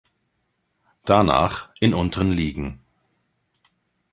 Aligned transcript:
Danach 1.05 1.69
in 1.79 1.93
unteren 1.93 2.31
Ligen. 2.31 2.79